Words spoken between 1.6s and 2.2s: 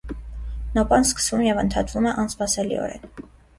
ընդհատվում է